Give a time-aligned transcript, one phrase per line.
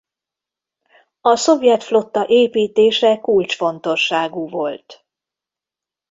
[1.21, 5.05] A szovjet flotta építése kulcsfontosságú volt.